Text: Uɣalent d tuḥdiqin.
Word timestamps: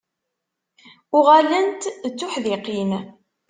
Uɣalent 1.17 1.83
d 2.11 2.13
tuḥdiqin. 2.19 2.91